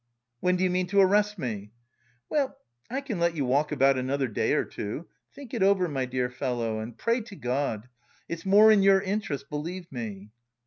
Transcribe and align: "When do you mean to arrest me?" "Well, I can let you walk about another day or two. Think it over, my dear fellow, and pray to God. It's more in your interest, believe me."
"When 0.39 0.55
do 0.55 0.63
you 0.63 0.71
mean 0.71 0.87
to 0.87 0.99
arrest 0.99 1.37
me?" 1.37 1.73
"Well, 2.27 2.57
I 2.89 3.01
can 3.01 3.19
let 3.19 3.35
you 3.35 3.45
walk 3.45 3.71
about 3.71 3.99
another 3.99 4.27
day 4.27 4.53
or 4.53 4.65
two. 4.65 5.05
Think 5.31 5.53
it 5.53 5.61
over, 5.61 5.87
my 5.87 6.05
dear 6.05 6.27
fellow, 6.31 6.79
and 6.79 6.97
pray 6.97 7.21
to 7.21 7.35
God. 7.35 7.87
It's 8.27 8.43
more 8.43 8.71
in 8.71 8.81
your 8.81 8.99
interest, 8.99 9.47
believe 9.51 9.85
me." 9.91 10.31